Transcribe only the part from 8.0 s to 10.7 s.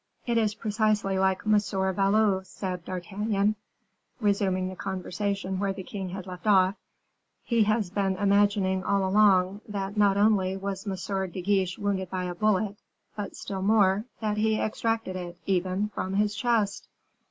imagining all along, that not only